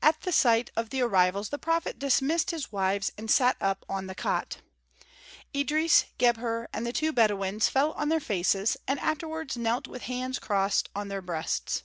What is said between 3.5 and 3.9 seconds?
up